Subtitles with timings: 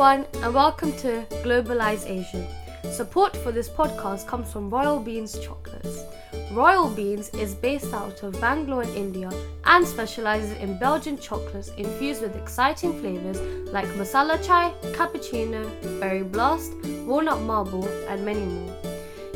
[0.00, 2.46] everyone, and welcome to Globalize Asia.
[2.90, 6.04] Support for this podcast comes from Royal Beans Chocolates.
[6.52, 9.30] Royal Beans is based out of Bangalore in India
[9.66, 13.42] and specializes in Belgian chocolates infused with exciting flavors
[13.74, 15.68] like masala chai, cappuccino,
[16.00, 16.72] berry blast,
[17.04, 18.74] walnut marble, and many more.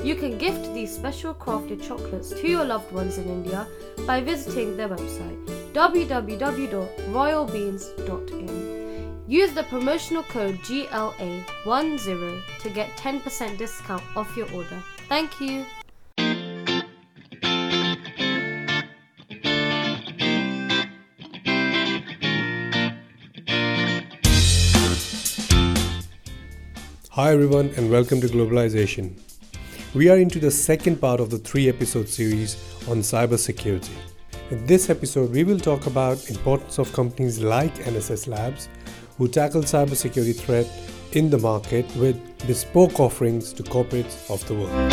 [0.03, 3.67] You can gift these special crafted chocolates to your loved ones in India
[4.07, 5.45] by visiting their website
[5.75, 8.64] www.royalbeans.in.
[9.27, 14.83] Use the promotional code GLA10 to get 10% discount off your order.
[15.09, 15.65] Thank you.
[27.13, 29.19] Hi, everyone, and welcome to Globalization.
[29.95, 32.57] We are into the second part of the three episode series
[32.89, 33.97] on cybersecurity.
[34.51, 38.69] In this episode, we will talk about importance of companies like NSS Labs
[39.19, 40.67] who tackle cybersecurity threat
[41.13, 44.93] in the market with bespoke offerings to corporates of the world.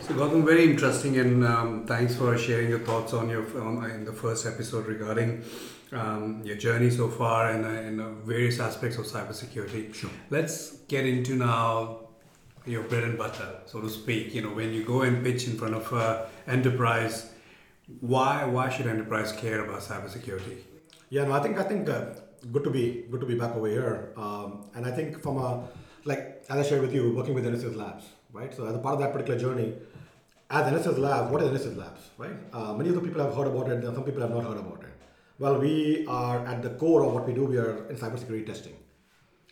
[0.00, 4.04] So, Gautam, very interesting, and um, thanks for sharing your thoughts on your on, in
[4.06, 5.44] the first episode regarding
[5.92, 9.94] um, your journey so far and, uh, and uh, various aspects of cybersecurity.
[9.94, 10.10] Sure.
[10.30, 11.98] Let's get into now
[12.64, 14.34] your bread and butter, so to speak.
[14.34, 17.30] You know, when you go and pitch in front of uh, enterprise
[18.00, 20.58] why why should enterprise care about cybersecurity?
[21.10, 22.06] Yeah, no, I think I think uh,
[22.52, 24.12] good to be good to be back over here.
[24.16, 25.68] Um, and I think from a
[26.04, 28.54] like as I shared with you, working with NSS Labs, right?
[28.54, 29.74] So as a part of that particular journey,
[30.50, 32.36] as NSS Labs, what is NSS Labs, right?
[32.52, 34.58] Uh, many of the people have heard about it, and some people have not heard
[34.58, 34.94] about it.
[35.38, 37.44] Well, we are at the core of what we do.
[37.44, 38.76] We are in cybersecurity testing,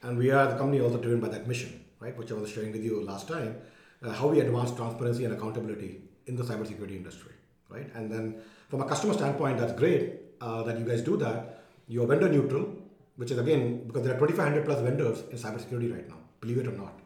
[0.03, 2.17] and we are the company also driven by that mission, right?
[2.19, 3.57] Which I was sharing with you last time,
[4.03, 7.33] uh, how we advance transparency and accountability in the cybersecurity industry
[7.69, 7.89] right?
[7.95, 11.65] And then from a customer standpoint, that's great uh, that you guys do that.
[11.89, 12.75] You're vendor neutral,
[13.17, 16.19] which is again because there are 2,500 plus vendors in cybersecurity right now.
[16.41, 17.01] Believe it or not,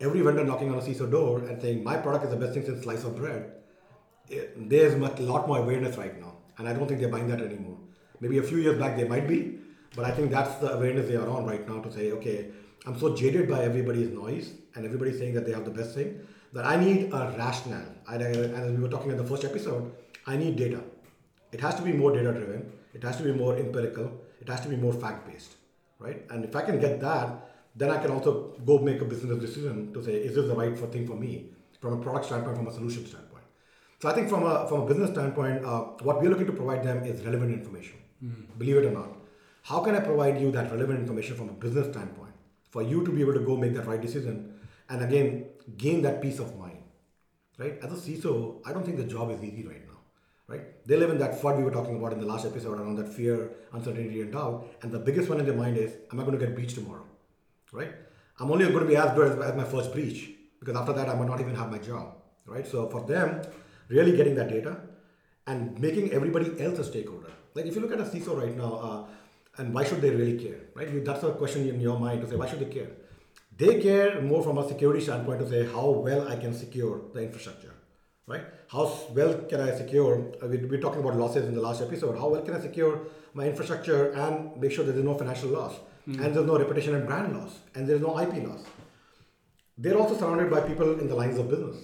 [0.00, 2.64] every vendor knocking on a CISO door and saying my product is the best thing
[2.64, 3.52] since slice of bread.
[4.28, 7.28] It, there's much, a lot more awareness right now, and I don't think they're buying
[7.28, 7.78] that anymore.
[8.20, 9.58] Maybe a few years back they might be,
[9.96, 12.50] but I think that's the awareness they are on right now to say, okay,
[12.86, 16.20] I'm so jaded by everybody's noise and everybody saying that they have the best thing
[16.52, 17.94] that I need a rationale.
[18.08, 19.92] And as we were talking in the first episode,
[20.26, 20.80] I need data.
[21.52, 22.72] It has to be more data driven.
[22.92, 24.20] It has to be more empirical.
[24.40, 25.56] It has to be more fact based,
[25.98, 26.24] right?
[26.30, 29.92] And if I can get that, then I can also go make a business decision
[29.92, 31.50] to say, is this the right thing for me
[31.80, 33.44] from a product standpoint, from a solution standpoint?
[34.00, 36.82] So I think from a from a business standpoint, uh, what we're looking to provide
[36.82, 37.98] them is relevant information.
[38.24, 38.58] Mm.
[38.58, 39.10] Believe it or not,
[39.62, 42.32] how can I provide you that relevant information from a business standpoint
[42.70, 44.54] for you to be able to go make that right decision
[44.88, 46.82] and again gain that peace of mind
[47.58, 47.78] right?
[47.82, 49.90] As a ciso i don't think the job is easy right now
[50.50, 50.84] right?
[50.86, 53.08] They live in that FUD we were talking about in the last episode around that
[53.08, 54.66] fear uncertainty and doubt.
[54.82, 57.06] And the biggest one in their mind is am i going to get breached tomorrow
[57.72, 57.94] right?
[58.38, 61.08] I'm only going to be as good as, as my first breach because after that
[61.08, 62.16] i might not even have my job
[62.46, 62.66] right?
[62.66, 63.42] So for them
[63.88, 64.76] really getting that data
[65.46, 67.30] and making everybody else a stakeholder.
[67.54, 69.06] Like if you look at a ciso right now uh,
[69.58, 71.04] and why should they really care right?
[71.04, 72.90] That's a question in your mind to say why should they care
[73.60, 77.22] they care more from a security standpoint to say how well I can secure the
[77.22, 77.74] infrastructure,
[78.26, 78.44] right?
[78.68, 80.32] How well can I secure?
[80.42, 82.18] Uh, we, we're talking about losses in the last episode.
[82.18, 83.00] How well can I secure
[83.34, 86.22] my infrastructure and make sure there's no financial loss, mm-hmm.
[86.22, 88.64] and there's no reputation and brand loss, and there's no IP loss.
[89.76, 91.76] They're also surrounded by people in the lines of business,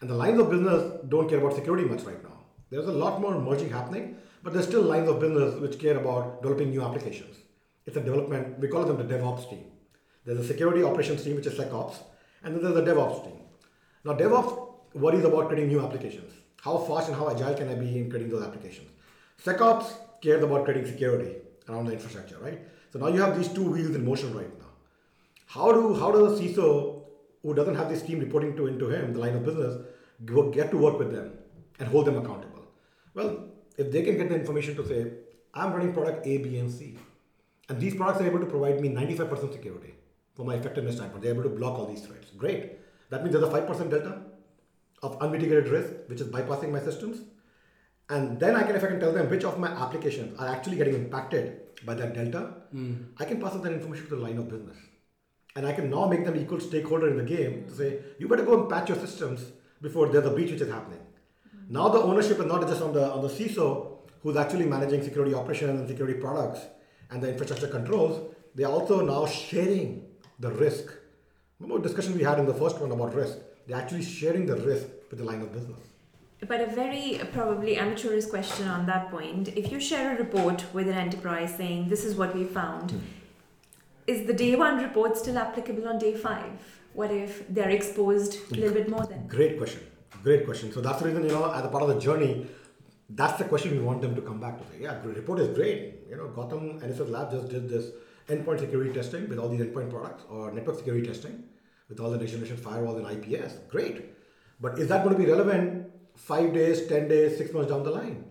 [0.00, 2.38] and the lines of business don't care about security much right now.
[2.70, 6.40] There's a lot more merging happening, but there's still lines of business which care about
[6.40, 7.36] developing new applications.
[7.84, 8.60] It's a development.
[8.60, 9.69] We call them the DevOps team
[10.24, 11.96] there's a security operations team, which is SecOps,
[12.42, 13.40] and then there's a DevOps team.
[14.04, 16.32] Now, DevOps worries about creating new applications.
[16.60, 18.90] How fast and how agile can I be in creating those applications?
[19.42, 21.36] SecOps cares about creating security
[21.68, 22.60] around the infrastructure, right?
[22.92, 24.66] So now you have these two wheels in motion right now.
[25.46, 27.02] How do how does a CISO
[27.42, 29.82] who doesn't have this team reporting to into him, the line of business,
[30.52, 31.32] get to work with them
[31.78, 32.66] and hold them accountable?
[33.14, 33.48] Well,
[33.78, 35.12] if they can get the information to say,
[35.54, 36.98] I'm running product A, B, and C,
[37.68, 39.94] and these products are able to provide me 95% security
[40.40, 41.22] from my effectiveness standpoint.
[41.22, 42.30] They're able to block all these threats.
[42.30, 42.78] Great.
[43.10, 44.22] That means there's a 5% delta
[45.02, 47.18] of unmitigated risk, which is bypassing my systems.
[48.08, 50.78] And then I can, if I can tell them which of my applications are actually
[50.78, 53.08] getting impacted by that delta, mm.
[53.18, 54.78] I can pass on that information to the line of business.
[55.54, 58.44] And I can now make them equal stakeholder in the game to say, you better
[58.44, 59.44] go and patch your systems
[59.82, 61.00] before there's a breach which is happening.
[61.54, 61.70] Mm.
[61.70, 65.34] Now the ownership is not just on the on the CISO who's actually managing security
[65.34, 66.60] operations and security products
[67.10, 68.34] and the infrastructure controls.
[68.54, 70.09] They're also now sharing
[70.40, 70.86] the risk.
[71.58, 73.36] Remember the discussion we had in the first one about risk.
[73.66, 75.78] They're actually sharing the risk with the line of business.
[76.48, 79.48] But a very probably amateurish question on that point.
[79.48, 82.98] If you share a report with an enterprise saying this is what we found, Hmm.
[84.06, 86.52] is the day one report still applicable on day five?
[86.94, 89.26] What if they're exposed a little bit more then?
[89.28, 89.82] Great question.
[90.22, 90.72] Great question.
[90.72, 92.46] So that's the reason, you know, as a part of the journey,
[93.10, 95.48] that's the question we want them to come back to say, yeah, the report is
[95.54, 95.78] great.
[96.08, 97.86] You know, Gautam NSS Lab just did this
[98.28, 101.44] endpoint security testing with all these endpoint products or network security testing
[101.88, 103.54] with all the next generation firewalls and IPS.
[103.68, 104.14] Great.
[104.60, 107.90] But is that going to be relevant five days, 10 days, six months down the
[107.90, 108.24] line?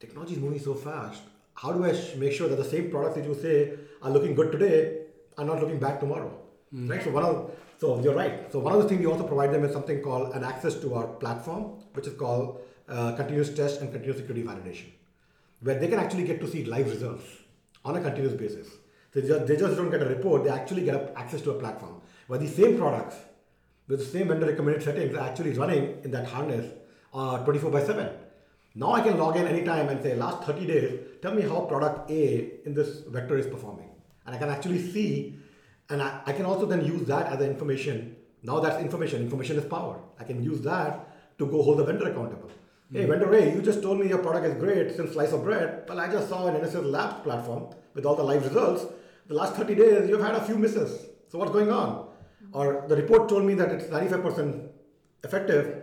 [0.00, 1.22] Technology is moving so fast.
[1.54, 4.34] How do I sh- make sure that the same products that you say are looking
[4.34, 5.02] good today
[5.36, 6.32] are not looking bad tomorrow?
[6.72, 7.02] Right.
[7.04, 8.50] So one of so you're right.
[8.52, 10.94] So one of the things we also provide them is something called an access to
[10.94, 14.90] our platform, which is called uh, continuous test and continuous security validation,
[15.60, 17.24] where they can actually get to see live results
[17.84, 18.68] on a continuous basis.
[19.12, 22.00] They just, they just don't get a report; they actually get access to a platform
[22.26, 23.16] where the same products
[23.88, 26.72] with the same vendor recommended settings are actually running in that harness
[27.12, 28.08] uh, 24 by 7.
[28.76, 32.08] Now I can log in anytime and say, last 30 days, tell me how product
[32.08, 33.90] A in this vector is performing.
[34.24, 35.34] And I can actually see,
[35.88, 38.14] and I, I can also then use that as the information.
[38.44, 39.22] Now that's information.
[39.22, 39.98] Information is power.
[40.20, 42.50] I can use that to go hold the vendor accountable.
[42.92, 45.84] Hey, vendor A, you just told me your product is great since slice of bread.
[45.88, 48.84] Well, I just saw an NSS Labs platform with all the live results.
[49.26, 51.06] The last 30 days, you've had a few misses.
[51.28, 52.08] So what's going on?
[52.52, 54.68] Or the report told me that it's 95%
[55.22, 55.82] effective.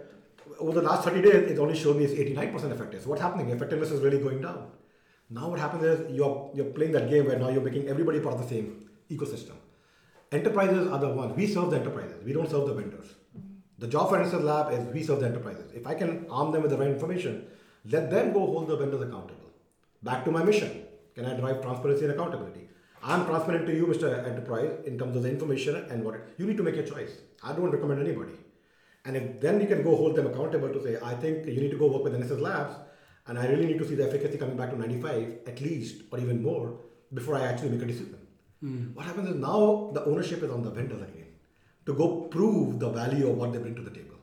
[0.59, 3.03] Over the last 30 days, it only showed me it's 89% effective.
[3.03, 3.49] So what's happening?
[3.49, 4.71] Effectiveness is really going down.
[5.29, 8.35] Now what happens is you're, you're playing that game where now you're making everybody part
[8.35, 9.55] of the same ecosystem.
[10.31, 13.15] Enterprises are the ones, we serve the enterprises, we don't serve the vendors.
[13.79, 15.71] The job for Lab is we serve the enterprises.
[15.73, 17.47] If I can arm them with the right information,
[17.85, 19.51] let them go hold the vendors accountable.
[20.03, 20.83] Back to my mission.
[21.15, 22.69] Can I drive transparency and accountability?
[23.03, 24.25] I'm transparent to you, Mr.
[24.25, 27.11] Enterprise, in terms of the information and what you need to make a choice.
[27.43, 28.33] I don't recommend anybody.
[29.05, 31.71] And if then you can go hold them accountable to say, I think you need
[31.71, 32.75] to go work with NSS Labs,
[33.27, 36.19] and I really need to see the efficacy coming back to 95 at least, or
[36.19, 36.79] even more,
[37.13, 38.17] before I actually make a decision.
[38.61, 38.85] Hmm.
[38.93, 41.27] What happens is now the ownership is on the vendors again
[41.85, 44.15] to go prove the value of what they bring to the table.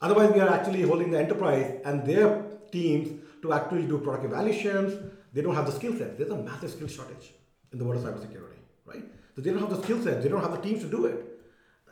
[0.00, 5.12] Otherwise, we are actually holding the enterprise and their teams to actually do product evaluations.
[5.32, 6.18] They don't have the skill set.
[6.18, 7.32] There's a massive skill shortage
[7.76, 9.04] in the world of cybersecurity, right?
[9.34, 10.22] So they don't have the skill set.
[10.22, 11.18] They don't have the teams to do it.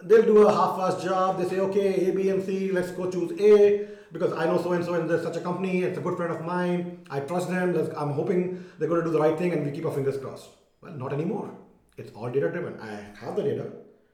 [0.02, 1.38] They'll do a half-assed job.
[1.38, 2.72] They say, okay, A, B, and C.
[2.72, 5.82] Let's go choose A because I know so and so and there's such a company.
[5.82, 7.04] It's a good friend of mine.
[7.10, 7.76] I trust them.
[7.96, 10.48] I'm hoping they're going to do the right thing, and we keep our fingers crossed.
[10.80, 11.50] Well, not anymore.
[11.98, 12.80] It's all data-driven.
[12.80, 13.66] I have the data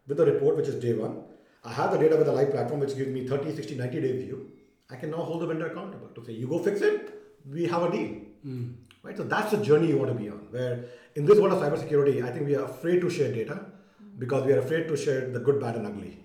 [0.08, 1.22] with the report, which is day one.
[1.64, 4.12] I have the data with the live platform, which gives me 30, 60, 90 day
[4.24, 4.50] view.
[4.90, 7.14] I can now hold the vendor accountable to say, you go fix it,
[7.48, 8.14] we have a deal.
[8.42, 8.70] Hmm.
[9.02, 9.16] Right?
[9.16, 10.46] So that's the journey you want to be on.
[10.50, 13.64] Where in this world of cybersecurity, I think we are afraid to share data
[14.18, 16.18] because we are afraid to share the good, bad, and ugly.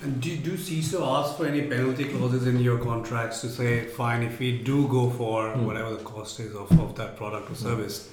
[0.00, 4.22] And do, do CISO ask for any penalty clauses in your contracts to say, fine,
[4.22, 5.66] if we do go for hmm.
[5.66, 7.62] whatever the cost is of, of that product or hmm.
[7.68, 8.10] service,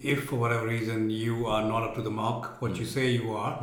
[0.00, 2.78] if for whatever reason you are not up to the mark, what hmm.
[2.78, 3.62] you say you are,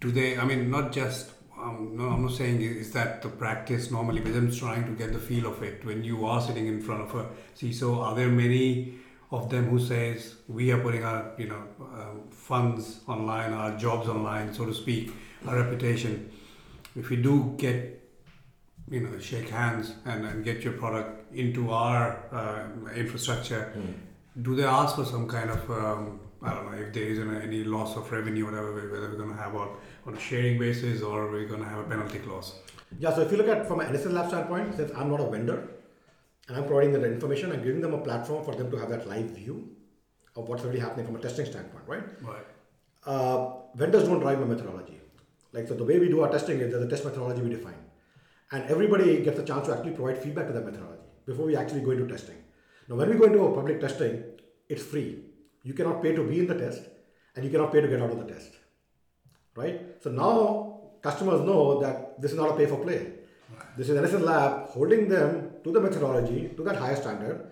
[0.00, 1.30] do they, I mean, not just,
[1.64, 5.12] um, no, I'm not saying is that the practice normally, but I'm trying to get
[5.12, 5.84] the feel of it.
[5.84, 7.26] When you are sitting in front of a
[7.56, 8.94] CISO, are there many
[9.32, 14.08] of them who says we are putting our you know um, funds online, our jobs
[14.08, 15.12] online, so to speak,
[15.46, 16.30] our reputation.
[16.96, 18.00] If we do get
[18.90, 23.72] you know shake hands and, and get your product into our uh, infrastructure,
[24.42, 27.64] do they ask for some kind of um, I don't know if there isn't any
[27.64, 31.30] loss of revenue, whatever, whether we're going to have on, on a sharing basis or
[31.30, 32.54] we're going to have a penalty clause.
[32.98, 35.30] Yeah, so if you look at from an NSS Lab standpoint, since I'm not a
[35.30, 35.68] vendor
[36.48, 38.90] and I'm providing them the information and giving them a platform for them to have
[38.90, 39.70] that live view
[40.36, 42.04] of what's already happening from a testing standpoint, right?
[42.22, 42.46] Right.
[43.06, 45.00] uh, vendors don't drive my methodology.
[45.52, 47.82] Like so, the way we do our testing is there's a test methodology we define,
[48.52, 51.80] and everybody gets a chance to actually provide feedback to that methodology before we actually
[51.80, 52.36] go into testing.
[52.88, 54.24] Now, when we go into a public testing,
[54.68, 55.22] it's free.
[55.64, 56.82] You cannot pay to be in the test,
[57.34, 58.52] and you cannot pay to get out of the test,
[59.56, 59.80] right?
[60.02, 63.12] So now customers know that this is not a pay for play.
[63.76, 67.46] This is NSS Lab holding them to the methodology to that higher standard,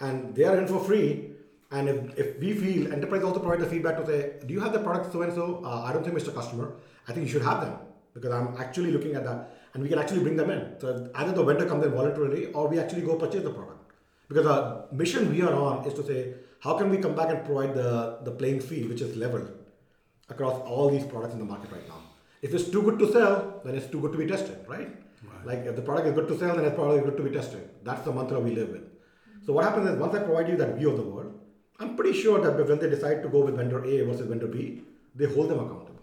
[0.00, 1.30] and they are in for free.
[1.70, 4.72] And if, if we feel enterprise also provide the feedback to say, do you have
[4.72, 5.62] the product so and so?
[5.64, 6.34] Uh, I don't think, Mr.
[6.34, 6.74] Customer,
[7.08, 7.78] I think you should have them
[8.12, 10.78] because I'm actually looking at that, and we can actually bring them in.
[10.80, 13.78] So either the vendor comes in voluntarily, or we actually go purchase the product.
[14.28, 17.44] Because the mission we are on is to say, how can we come back and
[17.44, 19.44] provide the, the playing field, which is level
[20.28, 22.00] across all these products in the market right now.
[22.40, 24.90] If it's too good to sell, then it's too good to be tested, right?
[25.44, 27.68] Like if the product is good to sell, then it's probably good to be tested.
[27.82, 28.84] That's the mantra we live with.
[29.44, 31.38] So what happens is once I provide you that view of the world,
[31.80, 34.82] I'm pretty sure that when they decide to go with vendor A versus vendor B,
[35.16, 35.98] they hold them accountable.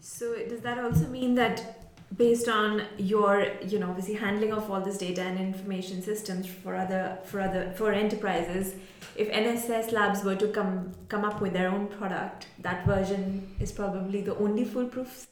[0.00, 1.83] So does that also mean that
[2.16, 6.74] based on your you know obviously handling of all this data and information systems for
[6.76, 8.74] other for other for enterprises
[9.16, 13.72] if nss labs were to come come up with their own product that version is
[13.72, 15.26] probably the only foolproof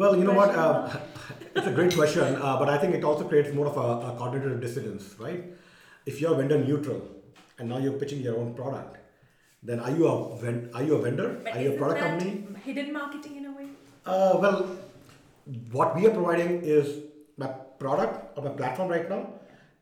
[0.00, 0.52] Well, you know what?
[0.60, 0.88] Uh,
[1.56, 4.10] it's a great question, uh, but I think it also creates more of a, a
[4.20, 5.42] cognitive dissonance, right?
[6.12, 7.02] If you're vendor neutral
[7.58, 8.96] and now you're pitching your own product,
[9.70, 10.14] then are you a
[10.44, 11.28] ven- are you a vendor?
[11.44, 12.32] but are you a product company?
[12.68, 13.66] hidden marketing in a way
[14.14, 14.56] Uh, well,
[15.70, 17.04] what we are providing is
[17.36, 19.28] my product or my platform right now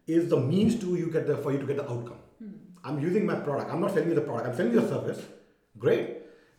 [0.07, 2.19] is the means to you get the for you to get the outcome.
[2.39, 2.51] Hmm.
[2.85, 3.71] I'm using my product.
[3.71, 4.49] I'm not selling you the product.
[4.49, 5.23] I'm selling you a service.
[5.79, 6.17] Great.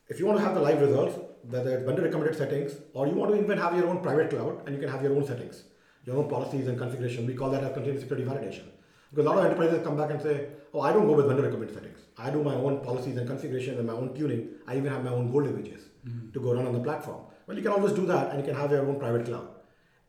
[0.08, 1.18] If you want to have the live results,
[1.50, 4.62] whether it's vendor recommended settings, or you want to even have your own private cloud
[4.66, 5.64] and you can have your own settings,
[6.06, 7.26] your own policies and configuration.
[7.26, 8.66] We call that as container security validation.
[9.10, 10.36] Because a lot of enterprises come back and say,
[10.74, 12.00] "Oh, I don't go with vendor recommended settings.
[12.18, 14.48] I do my own policies and configuration and my own tuning.
[14.68, 16.32] I even have my own gold images hmm.
[16.32, 18.56] to go run on the platform." Well, you can always do that, and you can
[18.56, 19.48] have your own private cloud,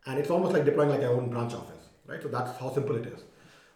[0.07, 2.23] and it's almost like deploying like your own branch office, right?
[2.23, 3.21] So that's how simple it is.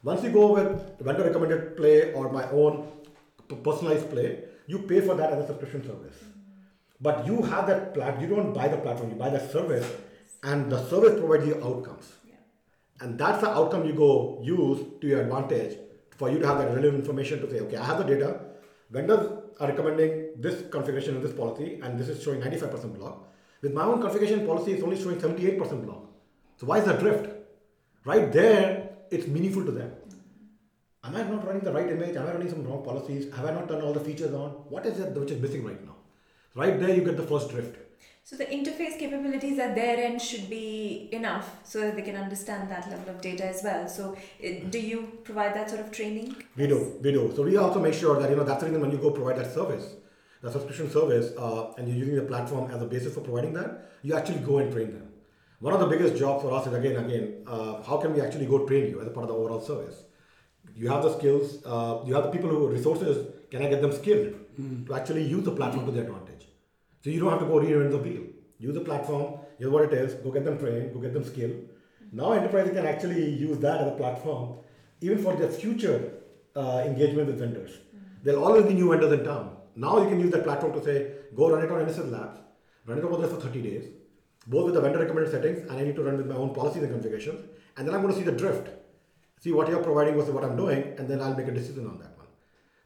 [0.03, 2.87] Once you go with vendor recommended play or my own
[3.63, 6.17] personalized play, you pay for that as a subscription service.
[6.17, 6.41] Mm-hmm.
[7.01, 9.11] But you have that platform, You don't buy the platform.
[9.11, 9.91] You buy the service,
[10.43, 12.13] and the service provides you outcomes.
[13.01, 15.77] And that's the outcome you go use to your advantage
[16.17, 18.41] for you to have that relevant information to say, okay, I have the data.
[18.91, 23.29] Vendors are recommending this configuration and this policy, and this is showing 95% block.
[23.63, 26.05] With my own configuration policy, it's only showing 78% block.
[26.59, 27.31] So why is that drift?
[28.05, 29.93] Right there, it's meaningful to them.
[31.05, 32.17] Am I not running the right image?
[32.17, 33.33] Am I running some wrong policies?
[33.35, 34.51] Have I not done all the features on?
[34.69, 35.97] What is it which is missing right now?
[36.55, 37.77] Right there, you get the first drift.
[38.25, 42.69] So the interface capabilities at their end should be enough so that they can understand
[42.71, 43.87] that level of data as well.
[43.89, 44.17] So
[44.71, 46.35] do you provide that sort of training?
[46.57, 47.33] We do, we do.
[47.37, 49.37] So we also make sure that you know that's the reason when you go provide
[49.37, 49.95] that service,
[50.47, 53.91] the subscription service, uh, and you're using the platform as a basis for providing that,
[54.03, 55.09] you actually go and train them.
[55.59, 58.47] One of the biggest jobs for us is again, again, uh, how can we actually
[58.47, 60.05] go train you as a part of the overall service?
[60.75, 63.27] You have the skills, uh, you have the people who resources.
[63.51, 64.35] Can I get them skilled
[64.87, 66.47] to actually use the platform to their advantage?
[67.03, 68.25] So you don't have to go reinvent the wheel.
[68.59, 69.41] Use the platform.
[69.59, 70.15] Here's what it is.
[70.15, 70.93] Go get them trained.
[70.93, 71.57] Go get them skilled.
[72.13, 74.59] Now enterprises can actually use that as a platform,
[75.01, 76.13] even for their future
[76.55, 77.73] uh, engagement with vendors.
[78.23, 79.57] There'll always be new vendors in town.
[79.77, 82.41] Now you can use that platform to say, go run it on NSS Labs,
[82.87, 83.85] run it over there for 30 days,
[84.47, 86.83] both with the vendor recommended settings, and I need to run with my own policies
[86.83, 87.41] and configurations,
[87.77, 88.71] and then I'm going to see the drift,
[89.41, 91.99] see what you're providing versus what I'm doing, and then I'll make a decision on
[91.99, 92.27] that one.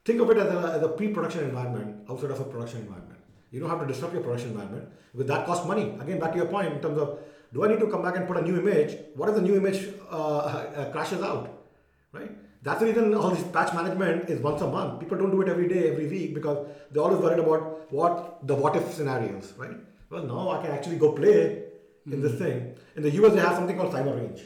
[0.04, 3.20] Think of it as a, as a pre-production environment outside of a production environment.
[3.52, 4.88] You don't have to disrupt your production environment.
[5.14, 5.96] With that costs money.
[6.00, 7.18] Again, back to your point in terms of
[7.52, 8.96] do I need to come back and put a new image?
[9.14, 11.64] What if the new image uh, uh, crashes out?
[12.12, 12.30] Right?
[12.62, 15.00] That's the reason all this patch management is once a month.
[15.00, 18.54] People don't do it every day, every week because they're always worried about what the
[18.54, 19.76] what if scenarios, right?
[20.10, 21.64] Well, now I can actually go play
[22.06, 22.74] in this thing.
[22.96, 24.42] In the US, they have something called Cyber Range,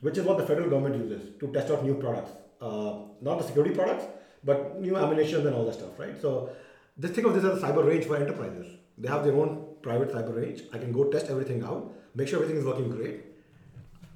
[0.00, 2.30] which is what the federal government uses to test out new products.
[2.60, 4.06] Uh, not the security products,
[4.42, 6.20] but new ammunition and all that stuff, right?
[6.22, 6.50] So
[6.98, 8.78] just think of this as a cyber range for enterprises.
[8.96, 10.62] They have their own private cyber range.
[10.72, 13.22] I can go test everything out, make sure everything is working great,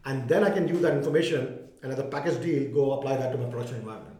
[0.04, 3.32] and then I can use that information and as a package deal, go apply that
[3.32, 4.16] to my production environment.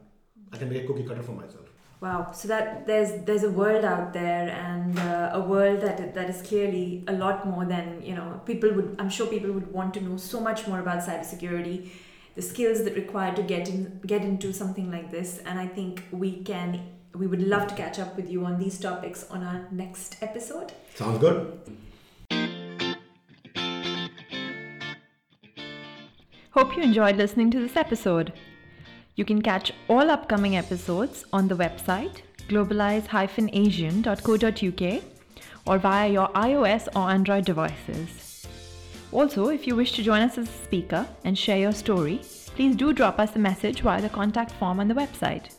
[0.53, 1.67] I can make a cookie cutter for myself.
[2.01, 2.31] Wow.
[2.33, 6.43] So that there's there's a world out there and uh, a world that that is
[6.43, 8.97] clearly a lot more than you know people would.
[9.01, 11.89] I'm sure people would want to know so much more about cybersecurity,
[12.37, 15.39] the skills that required to get in get into something like this.
[15.39, 16.81] And I think we can
[17.15, 20.73] we would love to catch up with you on these topics on our next episode.
[20.95, 21.61] Sounds good.
[26.59, 28.33] Hope you enjoyed listening to this episode.
[29.15, 35.03] You can catch all upcoming episodes on the website globalize-asian.co.uk
[35.69, 38.49] or via your iOS or Android devices.
[39.13, 42.23] Also, if you wish to join us as a speaker and share your story,
[42.57, 45.58] please do drop us a message via the contact form on the website.